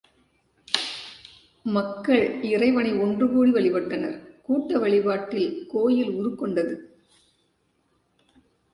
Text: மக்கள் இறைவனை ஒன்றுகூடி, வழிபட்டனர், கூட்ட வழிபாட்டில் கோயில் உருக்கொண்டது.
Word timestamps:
மக்கள் 1.65 2.23
இறைவனை 2.43 2.93
ஒன்றுகூடி, 2.93 3.51
வழிபட்டனர், 3.51 4.17
கூட்ட 4.41 4.79
வழிபாட்டில் 4.79 5.67
கோயில் 5.67 6.11
உருக்கொண்டது. 6.11 6.75